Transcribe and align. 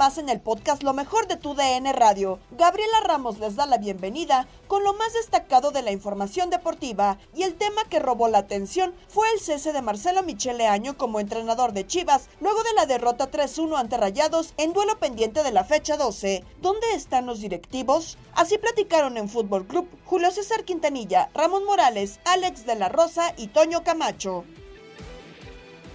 Más 0.00 0.16
en 0.16 0.30
el 0.30 0.40
podcast 0.40 0.82
Lo 0.82 0.94
mejor 0.94 1.28
de 1.28 1.36
tu 1.36 1.54
DN 1.54 1.92
Radio. 1.92 2.38
Gabriela 2.52 3.00
Ramos 3.04 3.38
les 3.38 3.56
da 3.56 3.66
la 3.66 3.76
bienvenida 3.76 4.48
con 4.66 4.82
lo 4.82 4.94
más 4.94 5.12
destacado 5.12 5.72
de 5.72 5.82
la 5.82 5.92
información 5.92 6.48
deportiva 6.48 7.18
y 7.36 7.42
el 7.42 7.54
tema 7.54 7.84
que 7.84 7.98
robó 7.98 8.26
la 8.26 8.38
atención 8.38 8.94
fue 9.08 9.26
el 9.34 9.40
cese 9.40 9.74
de 9.74 9.82
Marcelo 9.82 10.22
Michele 10.22 10.66
Año 10.66 10.96
como 10.96 11.20
entrenador 11.20 11.74
de 11.74 11.86
Chivas 11.86 12.30
luego 12.40 12.62
de 12.62 12.72
la 12.76 12.86
derrota 12.86 13.30
3-1 13.30 13.76
ante 13.76 13.98
Rayados 13.98 14.54
en 14.56 14.72
duelo 14.72 14.98
pendiente 14.98 15.42
de 15.42 15.52
la 15.52 15.64
fecha 15.64 15.98
12. 15.98 16.44
¿Dónde 16.62 16.94
están 16.94 17.26
los 17.26 17.40
directivos? 17.40 18.16
Así 18.32 18.56
platicaron 18.56 19.18
en 19.18 19.28
Fútbol 19.28 19.66
Club 19.66 19.86
Julio 20.06 20.30
César 20.30 20.64
Quintanilla, 20.64 21.28
Ramón 21.34 21.66
Morales, 21.66 22.20
Alex 22.24 22.64
de 22.64 22.76
la 22.76 22.88
Rosa 22.88 23.34
y 23.36 23.48
Toño 23.48 23.84
Camacho. 23.84 24.46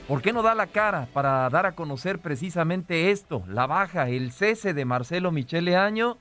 ¿Por 0.08 0.22
qué 0.22 0.34
no 0.34 0.44
da 0.44 0.54
la 0.54 0.68
cara 0.68 1.08
para 1.14 1.50
dar 1.50 1.66
a 1.66 1.74
conocer 1.74 2.20
precisamente 2.20 3.10
esto, 3.10 3.44
la 3.48 3.66
baja, 3.66 4.08
el 4.08 4.32
cese 4.32 4.76
de 4.76 4.86
Marcelo 4.86 5.32
Michele 5.32 5.76
Año 5.76 6.18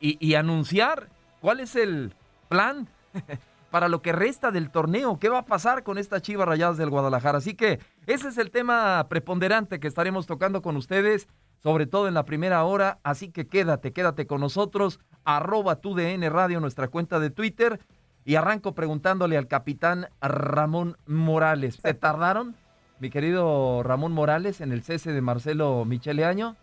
y, 0.00 0.34
anunciar 0.34 1.08
cuál 1.40 1.60
es 1.60 1.76
el 1.76 2.14
plan 2.48 2.88
para 3.70 3.88
lo 3.88 4.02
que 4.02 4.10
resta 4.10 4.50
del 4.50 4.70
torneo? 4.70 5.20
¿Qué 5.20 5.28
va 5.28 5.38
a 5.38 5.46
pasar 5.46 5.84
con 5.84 5.98
estas 5.98 6.22
chivas 6.22 6.48
rayadas 6.48 6.78
del 6.78 6.90
Guadalajara? 6.90 7.38
Así 7.38 7.54
que 7.54 7.78
ese 8.08 8.26
es 8.26 8.38
el 8.38 8.50
tema 8.50 9.06
preponderante 9.08 9.78
que 9.78 9.86
estaremos 9.86 10.26
tocando 10.26 10.60
con 10.60 10.76
ustedes, 10.76 11.28
sobre 11.62 11.86
todo 11.86 12.08
en 12.08 12.14
la 12.14 12.24
primera 12.24 12.64
hora. 12.64 12.98
Así 13.04 13.30
que 13.30 13.46
quédate, 13.46 13.92
quédate 13.92 14.26
con 14.26 14.40
nosotros, 14.40 14.98
arroba 15.24 15.76
tu 15.76 15.94
DN 15.94 16.28
Radio, 16.28 16.58
nuestra 16.58 16.88
cuenta 16.88 17.20
de 17.20 17.30
Twitter. 17.30 17.78
Y 18.24 18.34
arranco 18.34 18.74
preguntándole 18.74 19.38
al 19.38 19.46
capitán 19.46 20.08
Ramón 20.20 20.96
Morales. 21.06 21.78
¿Se 21.80 21.94
tardaron? 21.94 22.56
Mi 22.98 23.10
querido 23.10 23.82
Ramón 23.82 24.12
Morales, 24.12 24.60
en 24.60 24.72
el 24.72 24.82
cese 24.82 25.12
de 25.12 25.20
Marcelo 25.20 25.84
Michele 25.84 26.24
Año? 26.24 26.56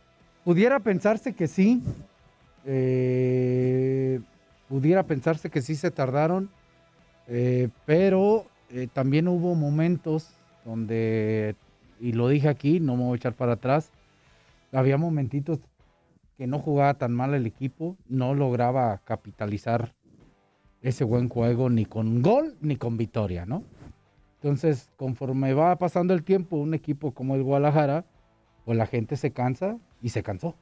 Pudiera 0.44 0.80
pensarse 0.80 1.34
que 1.34 1.48
sí. 1.48 1.84
Eh, 2.66 4.20
pudiera 4.68 5.04
pensarse 5.04 5.50
que 5.50 5.62
sí 5.62 5.76
se 5.76 5.92
tardaron. 5.92 6.50
Eh, 7.28 7.70
pero 7.86 8.46
eh, 8.70 8.88
también 8.92 9.28
hubo 9.28 9.56
momentos 9.56 10.30
donde, 10.66 11.56
y 12.00 12.14
lo 12.14 12.28
dije 12.28 12.50
aquí, 12.50 12.80
no 12.80 12.98
me 12.98 13.04
voy 13.04 13.14
a 13.14 13.18
echar 13.18 13.34
para 13.34 13.54
atrás, 13.54 13.92
había 14.72 14.98
momentitos 14.98 15.60
que 16.38 16.48
no 16.48 16.60
jugaba 16.60 16.96
tan 16.96 17.14
mal 17.14 17.34
el 17.34 17.46
equipo, 17.46 17.96
no 18.10 18.34
lograba 18.34 19.00
capitalizar 19.06 19.94
ese 20.82 21.04
buen 21.04 21.30
juego 21.30 21.70
ni 21.70 21.86
con 21.86 22.22
gol 22.22 22.56
ni 22.62 22.76
con 22.76 22.98
victoria, 22.98 23.46
¿no? 23.46 23.64
Entonces, 24.44 24.92
conforme 24.98 25.54
va 25.54 25.78
pasando 25.78 26.14
el 26.14 26.24
tiempo, 26.24 26.58
un 26.58 26.74
equipo 26.74 27.14
como 27.14 27.36
el 27.36 27.44
Guadalajara, 27.44 28.04
pues 28.66 28.78
la 28.78 28.86
gente 28.86 29.16
se 29.16 29.32
cansa 29.32 29.78
y 30.02 30.10
se 30.10 30.22
cansó. 30.22 30.56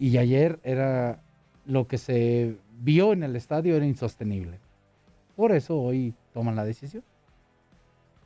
Y 0.00 0.18
ayer 0.18 0.58
era 0.64 1.22
lo 1.64 1.86
que 1.86 1.96
se 1.96 2.56
vio 2.80 3.12
en 3.12 3.22
el 3.22 3.36
estadio 3.36 3.76
era 3.76 3.86
insostenible. 3.86 4.58
Por 5.36 5.52
eso 5.52 5.78
hoy 5.78 6.12
toman 6.34 6.56
la 6.56 6.64
decisión. 6.64 7.04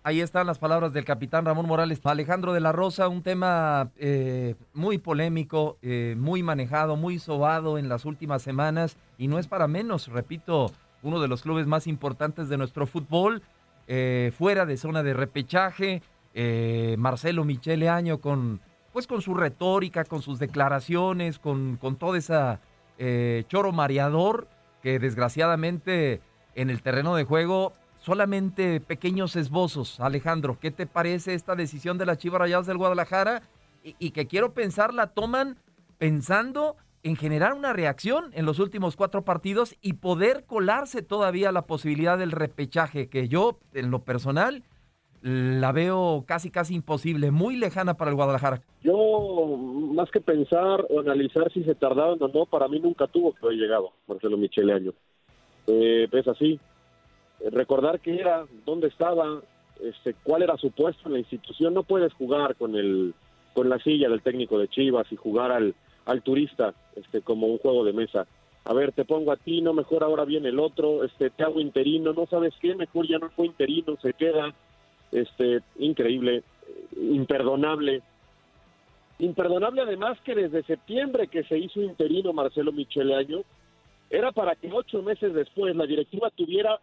Ahí 0.04 0.22
están 0.22 0.46
las 0.46 0.58
palabras 0.58 0.94
del 0.94 1.04
capitán 1.04 1.44
Ramón 1.44 1.66
Morales. 1.66 2.00
Alejandro 2.04 2.54
de 2.54 2.60
la 2.60 2.72
Rosa, 2.72 3.08
un 3.08 3.22
tema 3.22 3.90
eh, 3.98 4.54
muy 4.72 4.96
polémico, 4.96 5.76
eh, 5.82 6.16
muy 6.18 6.42
manejado, 6.42 6.96
muy 6.96 7.18
sobado 7.18 7.76
en 7.76 7.90
las 7.90 8.06
últimas 8.06 8.40
semanas 8.40 8.96
y 9.18 9.28
no 9.28 9.38
es 9.38 9.46
para 9.46 9.68
menos, 9.68 10.08
repito, 10.08 10.72
uno 11.02 11.20
de 11.20 11.28
los 11.28 11.42
clubes 11.42 11.66
más 11.66 11.86
importantes 11.86 12.48
de 12.48 12.56
nuestro 12.56 12.86
fútbol 12.86 13.42
eh, 13.86 14.32
fuera 14.36 14.66
de 14.66 14.76
zona 14.76 15.02
de 15.02 15.14
repechaje. 15.14 16.02
Eh, 16.34 16.96
Marcelo 16.98 17.44
Michele 17.44 17.88
Año 17.88 18.20
con, 18.20 18.60
pues 18.92 19.06
con 19.06 19.20
su 19.22 19.34
retórica, 19.34 20.04
con 20.04 20.22
sus 20.22 20.38
declaraciones, 20.38 21.38
con, 21.38 21.76
con 21.76 21.96
todo 21.96 22.16
esa 22.16 22.60
eh, 22.98 23.44
choro 23.48 23.72
mareador 23.72 24.48
que 24.82 24.98
desgraciadamente 24.98 26.20
en 26.54 26.70
el 26.70 26.82
terreno 26.82 27.14
de 27.14 27.24
juego 27.24 27.72
solamente 27.98 28.80
pequeños 28.80 29.36
esbozos. 29.36 30.00
Alejandro, 30.00 30.58
¿qué 30.60 30.70
te 30.70 30.86
parece 30.86 31.34
esta 31.34 31.54
decisión 31.54 31.98
de 31.98 32.06
las 32.06 32.18
Chivas 32.18 32.40
Rayadas 32.40 32.66
del 32.66 32.78
Guadalajara? 32.78 33.42
Y 33.84 34.10
que 34.10 34.26
quiero 34.26 34.52
pensar 34.54 34.94
la 34.94 35.08
toman 35.08 35.56
pensando 35.98 36.76
en 37.02 37.16
generar 37.16 37.54
una 37.54 37.72
reacción 37.72 38.30
en 38.34 38.46
los 38.46 38.58
últimos 38.58 38.96
cuatro 38.96 39.24
partidos 39.24 39.76
y 39.82 39.94
poder 39.94 40.44
colarse 40.46 41.02
todavía 41.02 41.52
la 41.52 41.66
posibilidad 41.66 42.18
del 42.18 42.30
repechaje, 42.30 43.08
que 43.08 43.28
yo, 43.28 43.58
en 43.74 43.90
lo 43.90 44.04
personal, 44.04 44.62
la 45.22 45.72
veo 45.72 46.24
casi, 46.26 46.50
casi 46.50 46.74
imposible, 46.74 47.30
muy 47.30 47.56
lejana 47.56 47.94
para 47.94 48.10
el 48.10 48.16
Guadalajara. 48.16 48.62
Yo, 48.82 49.56
más 49.94 50.10
que 50.10 50.20
pensar 50.20 50.84
o 50.90 51.00
analizar 51.00 51.52
si 51.52 51.62
se 51.64 51.74
tardaron 51.74 52.22
o 52.22 52.28
no, 52.28 52.46
para 52.46 52.68
mí 52.68 52.80
nunca 52.80 53.06
tuvo 53.06 53.32
que 53.32 53.46
haber 53.46 53.58
llegado 53.58 53.92
Marcelo 54.06 54.36
Michele 54.36 54.72
Año. 54.72 54.92
Eh, 55.66 56.08
es 56.10 56.28
así. 56.28 56.58
Recordar 57.50 58.00
qué 58.00 58.20
era, 58.20 58.46
dónde 58.64 58.88
estaba, 58.88 59.42
este, 59.80 60.14
cuál 60.22 60.42
era 60.42 60.56
su 60.56 60.70
puesto 60.70 61.06
en 61.06 61.14
la 61.14 61.18
institución. 61.20 61.74
No 61.74 61.82
puedes 61.82 62.12
jugar 62.14 62.56
con, 62.56 62.74
el, 62.76 63.14
con 63.54 63.68
la 63.68 63.78
silla 63.78 64.08
del 64.08 64.22
técnico 64.22 64.58
de 64.58 64.68
Chivas 64.68 65.06
y 65.10 65.16
jugar 65.16 65.50
al 65.52 65.74
al 66.04 66.22
turista 66.22 66.74
este 66.96 67.22
como 67.22 67.46
un 67.46 67.58
juego 67.58 67.84
de 67.84 67.92
mesa. 67.92 68.26
A 68.64 68.74
ver, 68.74 68.92
te 68.92 69.04
pongo 69.04 69.32
a 69.32 69.36
ti, 69.36 69.60
no 69.60 69.72
mejor 69.72 70.04
ahora 70.04 70.24
viene 70.24 70.50
el 70.50 70.60
otro, 70.60 71.04
este 71.04 71.30
te 71.30 71.42
hago 71.42 71.60
interino, 71.60 72.12
no 72.12 72.26
sabes 72.26 72.54
qué, 72.60 72.74
mejor 72.74 73.08
ya 73.08 73.18
no 73.18 73.28
fue 73.30 73.46
interino, 73.46 73.96
se 74.00 74.12
queda 74.12 74.54
este 75.10 75.60
increíble, 75.78 76.42
imperdonable. 76.96 78.02
Imperdonable 79.18 79.82
además 79.82 80.18
que 80.24 80.34
desde 80.34 80.62
septiembre 80.62 81.28
que 81.28 81.44
se 81.44 81.58
hizo 81.58 81.80
interino 81.80 82.32
Marcelo 82.32 82.72
Michele 82.72 83.14
Año, 83.14 83.42
era 84.10 84.30
para 84.30 84.54
que 84.54 84.70
ocho 84.72 85.02
meses 85.02 85.34
después 85.34 85.74
la 85.74 85.86
directiva 85.86 86.30
tuviera 86.30 86.80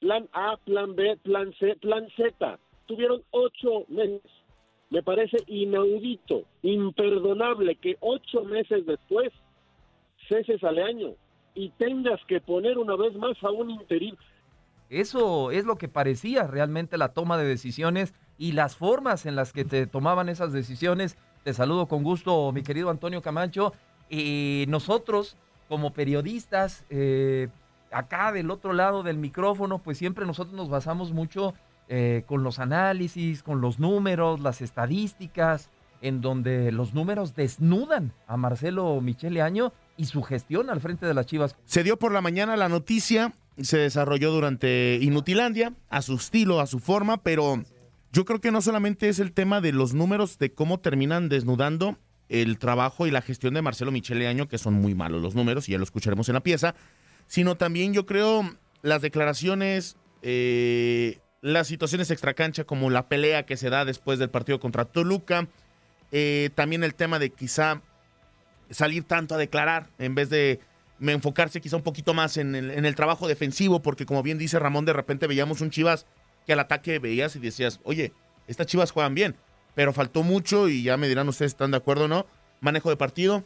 plan 0.00 0.28
A, 0.32 0.56
plan 0.64 0.96
B, 0.96 1.16
plan 1.22 1.52
C, 1.58 1.76
plan 1.76 2.08
Z. 2.16 2.58
Tuvieron 2.86 3.22
ocho 3.30 3.84
meses 3.88 4.22
me 4.92 5.02
parece 5.02 5.38
inaudito, 5.46 6.42
imperdonable 6.60 7.76
que 7.76 7.96
ocho 8.00 8.44
meses 8.44 8.84
después 8.84 9.32
ceses 10.28 10.62
al 10.62 10.78
año 10.78 11.14
y 11.54 11.70
tengas 11.70 12.20
que 12.28 12.42
poner 12.42 12.76
una 12.76 12.94
vez 12.96 13.14
más 13.14 13.42
a 13.42 13.50
un 13.50 13.70
interino. 13.70 14.18
Eso 14.90 15.50
es 15.50 15.64
lo 15.64 15.76
que 15.76 15.88
parecía 15.88 16.46
realmente 16.46 16.98
la 16.98 17.14
toma 17.14 17.38
de 17.38 17.46
decisiones 17.46 18.12
y 18.36 18.52
las 18.52 18.76
formas 18.76 19.24
en 19.24 19.34
las 19.34 19.54
que 19.54 19.64
te 19.64 19.86
tomaban 19.86 20.28
esas 20.28 20.52
decisiones. 20.52 21.16
Te 21.42 21.54
saludo 21.54 21.88
con 21.88 22.02
gusto, 22.02 22.52
mi 22.52 22.62
querido 22.62 22.90
Antonio 22.90 23.22
Camacho. 23.22 23.72
Y 24.10 24.66
nosotros, 24.68 25.38
como 25.70 25.94
periodistas, 25.94 26.84
eh, 26.90 27.48
acá 27.90 28.30
del 28.30 28.50
otro 28.50 28.74
lado 28.74 29.02
del 29.02 29.16
micrófono, 29.16 29.78
pues 29.78 29.96
siempre 29.96 30.26
nosotros 30.26 30.54
nos 30.54 30.68
basamos 30.68 31.12
mucho 31.12 31.54
eh, 31.88 32.24
con 32.26 32.42
los 32.42 32.58
análisis, 32.58 33.42
con 33.42 33.60
los 33.60 33.78
números, 33.78 34.40
las 34.40 34.60
estadísticas, 34.62 35.70
en 36.00 36.20
donde 36.20 36.72
los 36.72 36.94
números 36.94 37.34
desnudan 37.34 38.12
a 38.26 38.36
Marcelo 38.36 39.00
Michele 39.00 39.40
Año 39.40 39.72
y 39.96 40.06
su 40.06 40.22
gestión 40.22 40.68
al 40.68 40.80
frente 40.80 41.06
de 41.06 41.14
las 41.14 41.26
Chivas. 41.26 41.56
Se 41.64 41.84
dio 41.84 41.98
por 41.98 42.12
la 42.12 42.20
mañana 42.20 42.56
la 42.56 42.68
noticia, 42.68 43.32
se 43.58 43.78
desarrolló 43.78 44.32
durante 44.32 44.98
Inutilandia, 45.00 45.74
a 45.88 46.02
su 46.02 46.14
estilo, 46.14 46.60
a 46.60 46.66
su 46.66 46.80
forma, 46.80 47.22
pero 47.22 47.62
yo 48.12 48.24
creo 48.24 48.40
que 48.40 48.50
no 48.50 48.60
solamente 48.60 49.08
es 49.08 49.20
el 49.20 49.32
tema 49.32 49.60
de 49.60 49.72
los 49.72 49.94
números, 49.94 50.38
de 50.38 50.52
cómo 50.52 50.80
terminan 50.80 51.28
desnudando 51.28 51.96
el 52.28 52.58
trabajo 52.58 53.06
y 53.06 53.10
la 53.10 53.22
gestión 53.22 53.54
de 53.54 53.62
Marcelo 53.62 53.92
Michele 53.92 54.26
Año, 54.26 54.48
que 54.48 54.58
son 54.58 54.74
muy 54.74 54.94
malos 54.94 55.22
los 55.22 55.34
números, 55.34 55.68
y 55.68 55.72
ya 55.72 55.78
lo 55.78 55.84
escucharemos 55.84 56.28
en 56.28 56.34
la 56.34 56.42
pieza, 56.42 56.74
sino 57.26 57.56
también 57.56 57.92
yo 57.94 58.06
creo 58.06 58.42
las 58.82 59.02
declaraciones, 59.02 59.96
eh, 60.22 61.20
las 61.42 61.66
situaciones 61.66 62.10
extracancha 62.10 62.64
como 62.64 62.88
la 62.88 63.08
pelea 63.08 63.44
que 63.44 63.56
se 63.56 63.68
da 63.68 63.84
después 63.84 64.18
del 64.18 64.30
partido 64.30 64.60
contra 64.60 64.84
Toluca, 64.84 65.48
eh, 66.12 66.50
también 66.54 66.84
el 66.84 66.94
tema 66.94 67.18
de 67.18 67.30
quizá 67.30 67.82
salir 68.70 69.04
tanto 69.04 69.34
a 69.34 69.38
declarar 69.38 69.90
en 69.98 70.14
vez 70.14 70.30
de 70.30 70.60
enfocarse 71.00 71.60
quizá 71.60 71.76
un 71.76 71.82
poquito 71.82 72.14
más 72.14 72.36
en 72.36 72.54
el, 72.54 72.94
trabajo 72.94 73.26
defensivo, 73.26 73.82
porque 73.82 74.06
como 74.06 74.22
bien 74.22 74.38
dice 74.38 74.60
Ramón, 74.60 74.84
de 74.84 74.92
repente 74.92 75.26
veíamos 75.26 75.60
un 75.60 75.70
Chivas 75.70 76.06
que 76.46 76.52
al 76.52 76.60
ataque 76.60 77.00
veías 77.00 77.34
y 77.34 77.40
decías, 77.40 77.80
oye, 77.82 78.12
estas 78.46 78.68
Chivas 78.68 78.92
juegan 78.92 79.14
bien, 79.14 79.34
pero 79.74 79.92
faltó 79.92 80.22
mucho 80.22 80.68
y 80.68 80.84
ya 80.84 80.96
me 80.96 81.08
dirán 81.08 81.28
ustedes, 81.28 81.52
¿están 81.52 81.72
de 81.72 81.76
acuerdo 81.78 82.04
o 82.04 82.08
no? 82.08 82.26
Manejo 82.60 82.88
de 82.88 82.96
partido, 82.96 83.42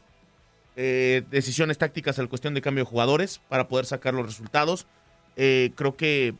eh, 0.76 1.22
decisiones 1.30 1.78
tácticas 1.78 2.18
en 2.18 2.26
cuestión 2.26 2.52
de 2.52 2.60
cambio 2.60 2.84
de 2.84 2.90
jugadores 2.90 3.40
para 3.48 3.68
poder 3.68 3.86
sacar 3.86 4.12
los 4.12 4.26
resultados. 4.26 4.86
Eh, 5.36 5.72
creo 5.76 5.96
que 5.96 6.34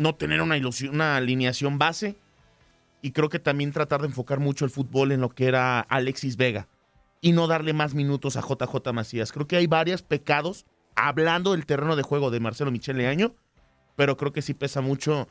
no 0.00 0.14
tener 0.14 0.40
una, 0.40 0.56
ilusión, 0.56 0.94
una 0.94 1.16
alineación 1.16 1.78
base 1.78 2.16
y 3.02 3.12
creo 3.12 3.28
que 3.28 3.38
también 3.38 3.72
tratar 3.72 4.00
de 4.00 4.06
enfocar 4.06 4.40
mucho 4.40 4.64
el 4.64 4.70
fútbol 4.70 5.12
en 5.12 5.20
lo 5.20 5.28
que 5.28 5.46
era 5.46 5.80
Alexis 5.80 6.36
Vega 6.36 6.68
y 7.20 7.32
no 7.32 7.46
darle 7.46 7.72
más 7.72 7.94
minutos 7.94 8.36
a 8.36 8.40
JJ 8.40 8.92
Macías. 8.92 9.30
Creo 9.30 9.46
que 9.46 9.56
hay 9.56 9.66
varios 9.66 10.02
pecados 10.02 10.64
hablando 10.96 11.52
del 11.52 11.66
terreno 11.66 11.96
de 11.96 12.02
juego 12.02 12.30
de 12.30 12.40
Marcelo 12.40 12.70
Michele 12.70 13.06
Año, 13.06 13.34
pero 13.94 14.16
creo 14.16 14.32
que 14.32 14.42
sí 14.42 14.54
pesa 14.54 14.80
mucho 14.80 15.28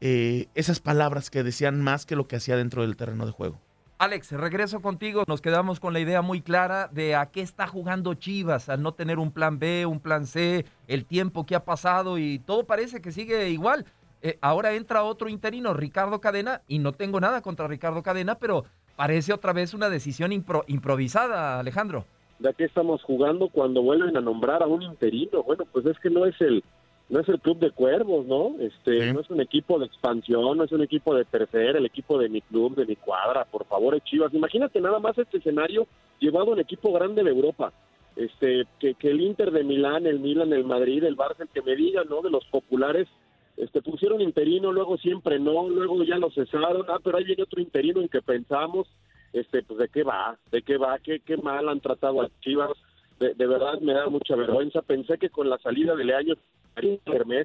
eh, 0.00 0.48
esas 0.54 0.80
palabras 0.80 1.30
que 1.30 1.42
decían 1.42 1.80
más 1.80 2.04
que 2.04 2.16
lo 2.16 2.28
que 2.28 2.36
hacía 2.36 2.56
dentro 2.56 2.82
del 2.82 2.96
terreno 2.96 3.24
de 3.24 3.32
juego. 3.32 3.60
Alex, 4.02 4.32
regreso 4.32 4.82
contigo. 4.82 5.22
Nos 5.28 5.40
quedamos 5.40 5.78
con 5.78 5.92
la 5.92 6.00
idea 6.00 6.22
muy 6.22 6.40
clara 6.40 6.88
de 6.88 7.14
a 7.14 7.26
qué 7.26 7.40
está 7.40 7.68
jugando 7.68 8.14
Chivas, 8.14 8.68
al 8.68 8.82
no 8.82 8.94
tener 8.94 9.20
un 9.20 9.30
plan 9.30 9.60
B, 9.60 9.86
un 9.86 10.00
plan 10.00 10.26
C, 10.26 10.64
el 10.88 11.04
tiempo 11.04 11.46
que 11.46 11.54
ha 11.54 11.64
pasado 11.64 12.18
y 12.18 12.40
todo 12.40 12.64
parece 12.64 13.00
que 13.00 13.12
sigue 13.12 13.50
igual. 13.50 13.84
Eh, 14.20 14.38
ahora 14.40 14.72
entra 14.74 15.04
otro 15.04 15.28
interino, 15.28 15.72
Ricardo 15.72 16.20
Cadena, 16.20 16.62
y 16.66 16.80
no 16.80 16.90
tengo 16.90 17.20
nada 17.20 17.42
contra 17.42 17.68
Ricardo 17.68 18.02
Cadena, 18.02 18.34
pero 18.34 18.64
parece 18.96 19.32
otra 19.32 19.52
vez 19.52 19.72
una 19.72 19.88
decisión 19.88 20.32
improvisada, 20.32 21.60
Alejandro. 21.60 22.04
¿De 22.40 22.52
qué 22.54 22.64
estamos 22.64 23.04
jugando 23.04 23.50
cuando 23.50 23.82
vuelven 23.82 24.16
a 24.16 24.20
nombrar 24.20 24.64
a 24.64 24.66
un 24.66 24.82
interino? 24.82 25.44
Bueno, 25.44 25.64
pues 25.72 25.86
es 25.86 25.96
que 26.00 26.10
no 26.10 26.26
es 26.26 26.34
el 26.40 26.64
no 27.08 27.20
es 27.20 27.28
el 27.28 27.40
club 27.40 27.58
de 27.58 27.70
cuervos, 27.70 28.26
¿no? 28.26 28.54
Este, 28.58 29.12
no 29.12 29.20
es 29.20 29.30
un 29.30 29.40
equipo 29.40 29.78
de 29.78 29.86
expansión, 29.86 30.56
no 30.56 30.64
es 30.64 30.72
un 30.72 30.82
equipo 30.82 31.14
de 31.14 31.24
tercer, 31.24 31.76
el 31.76 31.86
equipo 31.86 32.18
de 32.18 32.28
mi 32.28 32.40
club, 32.40 32.74
de 32.74 32.86
mi 32.86 32.96
cuadra, 32.96 33.44
por 33.44 33.66
favor, 33.66 34.00
Chivas. 34.00 34.32
Imagínate 34.32 34.80
nada 34.80 34.98
más 34.98 35.18
este 35.18 35.38
escenario 35.38 35.86
llevado 36.20 36.50
a 36.50 36.54
un 36.54 36.60
equipo 36.60 36.92
grande 36.92 37.22
de 37.22 37.30
Europa. 37.30 37.72
Este, 38.14 38.66
que, 38.78 38.94
que 38.94 39.08
el 39.08 39.22
Inter 39.22 39.50
de 39.50 39.64
Milán, 39.64 40.06
el 40.06 40.20
Milan, 40.20 40.52
el 40.52 40.64
Madrid, 40.64 41.02
el 41.04 41.16
Barça, 41.16 41.40
el 41.40 41.48
que 41.48 41.62
me 41.62 41.74
diga, 41.74 42.04
¿no? 42.04 42.20
De 42.20 42.30
los 42.30 42.44
populares, 42.46 43.08
este, 43.56 43.82
pusieron 43.82 44.20
interino, 44.20 44.72
luego 44.72 44.96
siempre 44.98 45.38
no, 45.38 45.68
luego 45.68 46.02
ya 46.04 46.16
lo 46.16 46.30
cesaron, 46.30 46.86
ah, 46.88 46.98
pero 47.02 47.18
ahí 47.18 47.24
viene 47.24 47.42
otro 47.42 47.60
interino 47.60 48.00
en 48.00 48.08
que 48.08 48.22
pensamos, 48.22 48.86
este, 49.32 49.62
pues 49.62 49.78
de 49.78 49.88
qué 49.88 50.02
va, 50.02 50.36
de 50.50 50.62
qué 50.62 50.76
va, 50.76 50.98
qué, 50.98 51.20
qué 51.20 51.36
mal 51.36 51.68
han 51.68 51.80
tratado 51.80 52.22
a 52.22 52.30
Chivas, 52.40 52.70
de, 53.18 53.34
de 53.34 53.46
verdad 53.46 53.80
me 53.80 53.92
da 53.92 54.08
mucha 54.08 54.36
vergüenza, 54.36 54.82
pensé 54.82 55.16
que 55.18 55.30
con 55.30 55.48
la 55.48 55.58
salida 55.58 55.94
de 55.94 56.04
Leaño 56.04 56.34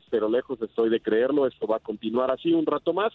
pero 0.09 0.29
lejos 0.29 0.61
estoy 0.61 0.89
de 0.89 1.01
creerlo, 1.01 1.47
esto 1.47 1.67
va 1.67 1.77
a 1.77 1.81
continuar 1.81 2.31
así 2.31 2.53
un 2.53 2.65
rato 2.65 2.93
más. 2.93 3.13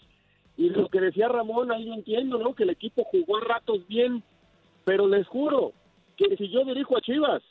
Y 0.56 0.68
lo 0.68 0.88
que 0.88 1.00
decía 1.00 1.28
Ramón, 1.28 1.72
ahí 1.72 1.90
entiendo, 1.92 2.38
¿no? 2.38 2.54
Que 2.54 2.64
el 2.64 2.70
equipo 2.70 3.04
jugó 3.04 3.38
a 3.38 3.40
ratos 3.40 3.86
bien, 3.88 4.22
pero 4.84 5.06
les 5.06 5.26
juro 5.26 5.72
que 6.16 6.36
si 6.36 6.48
yo 6.50 6.64
dirijo 6.64 6.96
a 6.96 7.00
Chivas, 7.00 7.42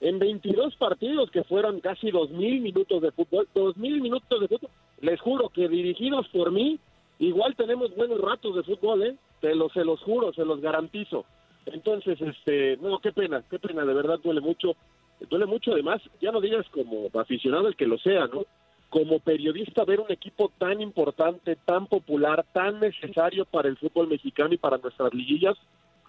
en 0.00 0.18
22 0.18 0.76
partidos 0.76 1.30
que 1.30 1.42
fueron 1.44 1.80
casi 1.80 2.08
2.000 2.08 2.60
minutos 2.60 3.02
de 3.02 3.10
fútbol, 3.10 3.48
2.000 3.54 4.00
minutos 4.00 4.40
de 4.40 4.48
fútbol, 4.48 4.70
les 5.00 5.20
juro 5.20 5.48
que 5.48 5.68
dirigidos 5.68 6.28
por 6.28 6.52
mí, 6.52 6.78
igual 7.18 7.56
tenemos 7.56 7.94
buenos 7.96 8.20
ratos 8.20 8.54
de 8.54 8.62
fútbol, 8.62 9.02
¿eh? 9.02 9.16
Te 9.40 9.54
lo, 9.54 9.68
se 9.70 9.84
los 9.84 10.00
juro, 10.02 10.32
se 10.32 10.44
los 10.44 10.60
garantizo. 10.60 11.24
Entonces, 11.66 12.20
este, 12.20 12.76
no, 12.78 12.98
qué 13.00 13.12
pena, 13.12 13.42
qué 13.50 13.58
pena, 13.58 13.84
de 13.84 13.94
verdad 13.94 14.20
duele 14.22 14.40
mucho 14.40 14.76
duele 15.26 15.46
mucho 15.46 15.72
además, 15.72 16.00
ya 16.20 16.30
no 16.30 16.40
digas 16.40 16.66
como 16.70 17.08
aficionado 17.20 17.68
el 17.68 17.76
que 17.76 17.86
lo 17.86 17.98
sea, 17.98 18.26
¿no? 18.26 18.44
Como 18.88 19.20
periodista 19.20 19.84
ver 19.84 20.00
un 20.00 20.10
equipo 20.10 20.50
tan 20.58 20.80
importante, 20.80 21.56
tan 21.56 21.86
popular, 21.86 22.46
tan 22.52 22.80
necesario 22.80 23.44
para 23.44 23.68
el 23.68 23.76
fútbol 23.76 24.08
mexicano 24.08 24.54
y 24.54 24.58
para 24.58 24.78
nuestras 24.78 25.12
liguillas, 25.12 25.56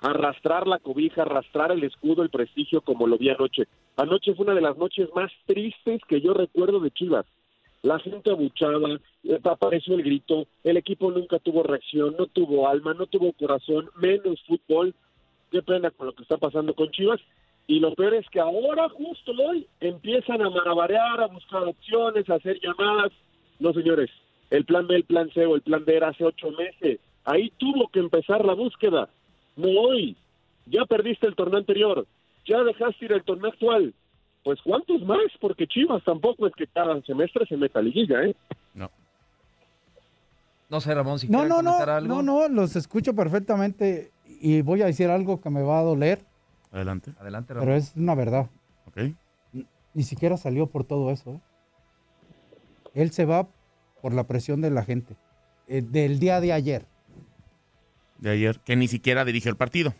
arrastrar 0.01 0.67
la 0.67 0.79
cobija, 0.79 1.23
arrastrar 1.23 1.71
el 1.71 1.83
escudo, 1.83 2.23
el 2.23 2.29
prestigio 2.29 2.81
como 2.81 3.07
lo 3.07 3.17
vi 3.17 3.29
anoche. 3.29 3.67
Anoche 3.97 4.33
fue 4.33 4.45
una 4.45 4.56
de 4.56 4.61
las 4.61 4.77
noches 4.77 5.09
más 5.13 5.31
tristes 5.45 6.01
que 6.07 6.21
yo 6.21 6.33
recuerdo 6.33 6.79
de 6.79 6.91
Chivas. 6.91 7.25
La 7.81 8.00
gente 8.00 8.31
abuchaba, 8.31 9.00
eh, 9.23 9.39
apareció 9.44 9.95
el 9.95 10.03
grito, 10.03 10.47
el 10.63 10.77
equipo 10.77 11.11
nunca 11.11 11.39
tuvo 11.39 11.63
reacción, 11.63 12.15
no 12.17 12.27
tuvo 12.27 12.67
alma, 12.67 12.94
no 12.94 13.07
tuvo 13.07 13.33
corazón, 13.33 13.89
menos 13.95 14.41
fútbol. 14.47 14.94
Qué 15.51 15.61
pena 15.61 15.89
con 15.91 16.07
lo 16.07 16.13
que 16.13 16.23
está 16.23 16.38
pasando 16.38 16.73
con 16.75 16.91
Chivas 16.91 17.19
y 17.69 17.80
lo 17.80 17.94
peor 17.94 18.16
es 18.16 18.27
que 18.31 18.39
ahora, 18.39 18.89
justo 18.89 19.31
hoy, 19.48 19.68
empiezan 19.80 20.42
a 20.42 20.50
marabarear, 20.50 21.21
a 21.21 21.27
buscar 21.27 21.62
opciones, 21.62 22.27
a 22.27 22.33
hacer 22.33 22.60
llamadas. 22.63 23.12
No, 23.60 23.74
señores, 23.74 24.10
el 24.50 24.66
plan 24.66 24.88
B, 24.88 24.95
el 24.95 25.04
plan 25.04 25.30
C 25.36 25.45
o 25.45 25.54
el 25.54 25.62
plan 25.62 25.86
D 25.86 25.95
era 25.95 26.07
hace 26.07 26.25
ocho 26.25 26.50
meses. 26.50 27.00
Ahí 27.25 27.54
tuvo 27.60 27.88
que 27.89 28.00
empezar 28.00 28.44
la 28.44 28.56
búsqueda. 28.56 29.07
No 29.56 29.68
hoy. 29.68 30.18
Ya 30.66 30.83
perdiste 30.86 31.27
el 31.27 31.36
torneo 31.36 31.60
anterior. 31.60 32.07
Ya 32.48 32.63
dejaste 32.63 33.06
ir 33.06 33.12
el 33.12 33.24
torneo 33.24 33.51
actual. 33.51 33.94
Pues 34.44 34.60
¿cuántos 34.63 35.04
más? 35.04 35.31
Porque 35.39 35.68
Chivas 35.68 36.04
tampoco 36.04 36.48
es 36.48 36.56
que 36.56 36.66
cada 36.66 37.00
semestre 37.04 37.45
se 37.45 37.56
meta 37.56 37.83
liguilla, 37.83 38.24
¿eh? 38.24 38.36
No. 38.74 38.89
No 40.69 40.81
sé, 40.81 40.95
Ramón, 40.95 41.19
si 41.19 41.30
no, 41.30 41.45
no, 41.45 41.62
no, 41.62 41.77
algo. 41.77 42.07
No, 42.07 42.24
no, 42.24 42.50
los 42.50 42.75
escucho 42.75 43.13
perfectamente 43.13 44.10
y 44.42 44.63
voy 44.63 44.81
a 44.81 44.88
decir 44.88 45.12
algo 45.12 45.39
que 45.39 45.51
me 45.51 45.62
va 45.62 45.81
a 45.81 45.83
doler 45.83 46.28
Adelante. 46.71 47.13
Adelante, 47.19 47.54
Pero 47.54 47.75
es 47.75 47.94
una 47.95 48.16
verdad. 48.16 48.50
Ok. 48.86 49.16
Ni 49.94 50.04
siquiera 50.04 50.38
salió 50.38 50.68
por 50.68 50.83
todo 50.83 51.12
eso. 51.12 51.31
¿eh? 51.31 51.42
Él 52.94 53.12
se 53.12 53.25
va 53.25 53.48
por 54.01 54.13
la 54.13 54.27
presión 54.27 54.62
de 54.62 54.69
la 54.69 54.83
gente. 54.83 55.16
Eh, 55.68 55.81
del 55.81 56.19
día 56.19 56.39
de 56.39 56.54
ayer. 56.54 56.86
De 58.19 58.30
ayer, 58.31 58.60
que 58.60 58.75
ni 58.75 58.88
siquiera 58.88 59.25
dirigió 59.25 59.50
el 59.50 59.57
partido. 59.57 59.94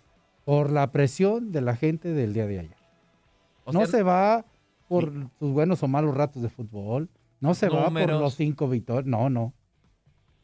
Por 0.45 0.71
la 0.71 0.92
presión 0.92 1.51
de 1.51 1.62
la 1.62 1.75
gente 1.75 2.10
del 2.10 2.33
día 2.33 2.48
de 2.48 2.60
ayer. 2.60 2.75
no 3.71 3.86
se 3.86 4.04
va 4.04 4.45
por 4.88 5.12
sus 5.38 5.51
buenos 5.51 5.83
o 5.83 5.88
malos 5.88 6.16
ratos 6.16 6.42
de 6.42 6.50
fútbol. 6.50 7.10
No 7.39 7.54
se 7.54 7.69
va 7.69 7.89
por 7.89 8.10
los 8.10 8.36
cinco 8.36 8.68
victorias. 8.68 9.06
No, 9.06 9.30
no. 9.30 9.54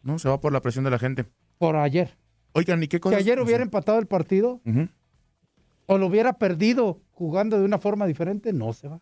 No, 0.03 0.19
se 0.19 0.29
va 0.29 0.39
por 0.39 0.53
la 0.53 0.61
presión 0.61 0.85
de 0.85 0.91
la 0.91 0.99
gente. 0.99 1.25
Por 1.57 1.75
ayer. 1.75 2.15
Oigan, 2.53 2.81
¿y 2.83 2.87
qué 2.87 2.99
cosa? 2.99 3.15
Si 3.15 3.21
ayer 3.21 3.39
hubiera 3.41 3.63
empatado 3.63 3.99
el 3.99 4.05
partido, 4.05 4.61
o 5.85 5.97
lo 5.97 6.07
hubiera 6.07 6.33
perdido 6.33 7.01
jugando 7.13 7.57
de 7.57 7.65
una 7.65 7.77
forma 7.77 8.05
diferente, 8.05 8.53
no 8.53 8.73
se 8.73 8.87
va. 8.87 9.01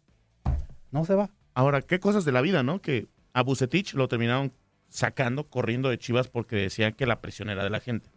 No 0.91 1.05
se 1.05 1.15
va. 1.15 1.29
Ahora, 1.53 1.81
qué 1.81 1.99
cosas 1.99 2.25
de 2.25 2.31
la 2.31 2.41
vida, 2.41 2.63
¿no? 2.63 2.81
Que 2.81 3.07
a 3.33 3.41
Bucetich 3.43 3.93
lo 3.93 4.07
terminaron 4.07 4.51
sacando, 4.89 5.47
corriendo 5.47 5.89
de 5.89 5.97
Chivas 5.97 6.27
porque 6.27 6.55
decían 6.55 6.93
que 6.93 7.05
la 7.05 7.21
presión 7.21 7.49
era 7.49 7.63
de 7.63 7.69
la 7.69 7.79
gente. 7.79 8.09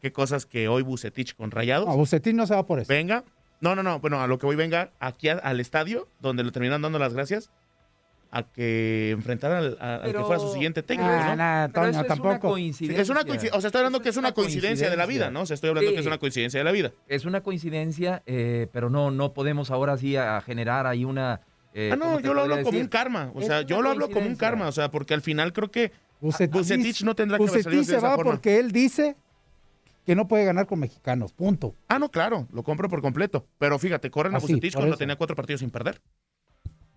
Qué 0.00 0.12
cosas 0.12 0.46
que 0.46 0.68
hoy 0.68 0.82
Bucetich 0.82 1.34
con 1.34 1.50
Rayados. 1.50 1.88
A 1.88 1.92
Bucetich 1.92 2.34
no 2.34 2.46
se 2.46 2.54
va 2.54 2.66
por 2.66 2.80
eso. 2.80 2.88
Venga. 2.88 3.24
No, 3.60 3.76
no, 3.76 3.82
no. 3.82 4.00
Bueno, 4.00 4.20
a 4.20 4.26
lo 4.26 4.38
que 4.38 4.46
voy 4.46 4.56
venga 4.56 4.90
aquí 4.98 5.28
al 5.28 5.60
estadio, 5.60 6.08
donde 6.20 6.42
le 6.42 6.50
terminaron 6.50 6.82
dando 6.82 6.98
las 6.98 7.14
gracias 7.14 7.50
a 8.34 8.44
que 8.44 9.10
enfrentara 9.10 9.58
al, 9.58 10.10
que 10.10 10.18
fuera 10.20 10.40
su 10.40 10.50
siguiente 10.54 10.82
técnico, 10.82 11.12
¿no? 11.12 11.36
tampoco. 11.70 12.08
Es 12.08 12.18
una 12.20 12.40
coincidencia. 12.40 13.02
Es 13.02 13.08
una 13.10 13.24
coincidencia. 13.24 13.58
O 13.58 13.60
sea, 13.60 13.68
estoy 13.68 13.80
hablando 13.80 14.00
que 14.00 14.08
es 14.08 14.16
una, 14.16 14.32
coincidencia, 14.32 14.88
de 14.88 14.96
la 14.96 15.04
vida, 15.04 15.30
¿no? 15.30 15.42
O 15.42 15.46
sea, 15.46 15.54
estoy 15.54 15.68
hablando 15.68 15.92
que 15.92 16.00
es 16.00 16.06
una 16.06 16.16
coincidencia 16.16 16.58
de 16.58 16.64
la 16.64 16.72
vida. 16.72 16.92
Es 17.08 17.26
una 17.26 17.42
coincidencia, 17.42 18.22
eh, 18.24 18.68
pero 18.72 18.88
no, 18.88 19.10
no 19.10 19.34
podemos 19.34 19.70
ahora 19.70 19.98
sí 19.98 20.16
a 20.16 20.40
generar 20.40 20.86
ahí 20.86 21.04
una. 21.04 21.42
Eh, 21.74 21.90
ah, 21.92 21.96
no, 21.96 22.20
yo 22.20 22.32
lo 22.32 22.40
hablo 22.40 22.62
como 22.62 22.80
un 22.80 22.88
karma. 22.88 23.30
O 23.34 23.42
sea, 23.42 23.62
yo 23.62 23.82
lo 23.82 23.90
hablo 23.90 24.08
como 24.08 24.26
un 24.26 24.36
karma. 24.36 24.66
O 24.66 24.72
sea, 24.72 24.90
porque 24.90 25.12
al 25.12 25.20
final 25.20 25.52
creo 25.52 25.70
que 25.70 25.92
Bucetich, 26.20 27.02
no 27.02 27.14
tendrá 27.14 27.36
que 27.38 27.62
salir 27.62 27.84
se 27.84 27.98
va 27.98 28.16
porque 28.16 28.58
él 28.58 28.72
dice 28.72 29.14
que 30.06 30.14
no 30.14 30.26
puede 30.26 30.46
ganar 30.46 30.66
con 30.66 30.80
mexicanos. 30.80 31.34
Punto. 31.34 31.74
Ah, 31.88 31.98
no, 31.98 32.10
claro, 32.10 32.48
lo 32.50 32.62
compro 32.62 32.88
por 32.88 33.02
completo. 33.02 33.46
Pero 33.58 33.78
fíjate, 33.78 34.10
corren 34.10 34.34
a 34.34 34.38
ah, 34.38 34.40
Bucetich 34.40 34.74
cuando 34.74 34.96
tenía 34.96 35.16
cuatro 35.16 35.36
partidos 35.36 35.60
sin 35.60 35.70
perder. 35.70 36.00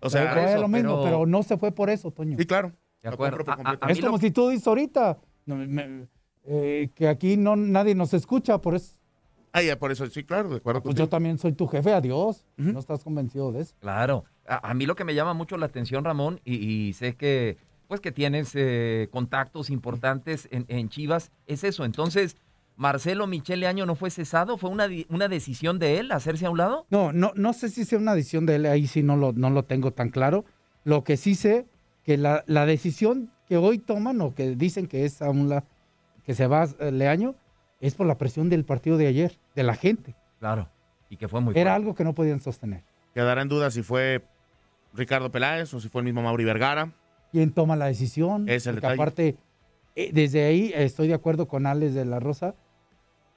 O 0.06 0.10
sea, 0.10 0.58
lo 0.58 0.68
mismo, 0.68 1.02
pero... 1.02 1.26
no 1.26 1.42
se 1.42 1.56
fue 1.56 1.72
por 1.72 1.90
eso, 1.90 2.10
Toño. 2.10 2.36
Sí, 2.38 2.46
claro. 2.46 2.72
es 3.88 4.00
como 4.00 4.18
si 4.18 4.30
tú 4.30 4.48
dices 4.50 4.66
ahorita 4.66 5.18
eh, 6.44 6.90
que 6.94 7.08
aquí 7.08 7.36
no 7.36 7.56
nadie 7.56 7.94
nos 7.94 8.14
escucha, 8.14 8.60
por 8.60 8.74
eso. 8.74 8.96
Ah, 9.52 9.62
ya, 9.62 9.78
por 9.78 9.90
eso, 9.90 10.06
sí, 10.06 10.22
claro, 10.22 10.50
de 10.50 10.56
acuerdo. 10.56 10.82
Pues 10.82 10.96
yo 10.96 11.08
también 11.08 11.38
soy 11.38 11.52
tu 11.52 11.66
jefe, 11.66 11.92
adiós. 11.92 12.44
No 12.56 12.78
estás 12.78 13.02
convencido 13.02 13.52
de 13.52 13.62
eso. 13.62 13.74
Claro. 13.80 14.24
A, 14.46 14.74
mí 14.74 14.86
lo 14.86 14.94
que 14.94 15.04
me 15.04 15.14
llama 15.14 15.34
mucho 15.34 15.56
la 15.56 15.66
atención, 15.66 16.04
Ramón, 16.04 16.40
y, 16.44 16.92
sé 16.92 17.16
que 17.16 17.56
pues 17.88 18.00
que 18.00 18.10
tienes 18.10 18.50
eh, 18.54 19.08
contactos 19.12 19.70
importantes 19.70 20.48
en, 20.50 20.64
en, 20.68 20.88
Chivas, 20.88 21.30
es 21.46 21.62
eso. 21.62 21.84
Entonces, 21.84 22.36
Marcelo 22.76 23.26
Michele 23.26 23.66
Año 23.66 23.86
no 23.86 23.94
fue 23.94 24.10
cesado? 24.10 24.58
¿Fue 24.58 24.70
una, 24.70 24.86
una 25.08 25.28
decisión 25.28 25.78
de 25.78 25.98
él 25.98 26.12
hacerse 26.12 26.46
a 26.46 26.50
un 26.50 26.58
lado? 26.58 26.86
No, 26.90 27.12
no, 27.12 27.32
no 27.34 27.52
sé 27.52 27.68
si 27.70 27.84
sea 27.84 27.98
una 27.98 28.14
decisión 28.14 28.46
de 28.46 28.56
él, 28.56 28.66
ahí 28.66 28.86
sí 28.86 29.02
no 29.02 29.16
lo, 29.16 29.32
no 29.32 29.50
lo 29.50 29.64
tengo 29.64 29.92
tan 29.92 30.10
claro. 30.10 30.44
Lo 30.84 31.02
que 31.02 31.16
sí 31.16 31.34
sé, 31.34 31.66
que 32.04 32.16
la, 32.16 32.44
la 32.46 32.66
decisión 32.66 33.32
que 33.48 33.56
hoy 33.56 33.78
toman 33.78 34.20
o 34.20 34.34
que 34.34 34.54
dicen 34.56 34.86
que 34.86 35.04
es 35.04 35.22
a 35.22 35.30
un 35.30 35.48
lado, 35.48 35.66
que 36.24 36.34
se 36.34 36.46
va 36.46 36.62
a 36.62 36.90
Leaño, 36.90 37.34
es 37.80 37.94
por 37.94 38.06
la 38.06 38.18
presión 38.18 38.48
del 38.50 38.64
partido 38.64 38.96
de 38.96 39.06
ayer, 39.06 39.38
de 39.54 39.62
la 39.62 39.74
gente. 39.74 40.14
Claro, 40.38 40.68
y 41.08 41.16
que 41.16 41.28
fue 41.28 41.40
muy 41.40 41.54
Era 41.56 41.74
algo 41.74 41.94
que 41.94 42.04
no 42.04 42.14
podían 42.14 42.40
sostener. 42.40 42.84
Quedará 43.14 43.42
en 43.42 43.48
duda 43.48 43.70
si 43.70 43.82
fue 43.82 44.22
Ricardo 44.92 45.30
Peláez 45.30 45.72
o 45.74 45.80
si 45.80 45.88
fue 45.88 46.00
el 46.00 46.04
mismo 46.04 46.22
Mauri 46.22 46.44
Vergara. 46.44 46.92
¿Quién 47.32 47.52
toma 47.52 47.76
la 47.76 47.86
decisión? 47.86 48.48
Es 48.48 48.66
el 48.66 48.84
aparte, 48.84 49.36
eh, 49.94 50.10
desde 50.12 50.44
ahí 50.44 50.72
estoy 50.74 51.08
de 51.08 51.14
acuerdo 51.14 51.48
con 51.48 51.66
Alex 51.66 51.94
de 51.94 52.04
la 52.04 52.20
Rosa, 52.20 52.54